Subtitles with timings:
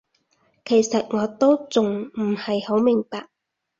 [0.65, 3.27] 其實我都仲唔係好明白